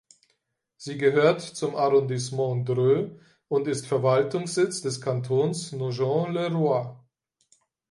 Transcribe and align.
Sie 0.77 0.97
gehört 0.97 1.41
zum 1.41 1.75
Arrondissement 1.75 2.67
Dreux 2.67 3.11
und 3.49 3.67
ist 3.67 3.85
Verwaltungssitz 3.85 4.81
des 4.81 4.99
Kantons 4.99 5.73
Nogent-le-Roi. 5.73 6.95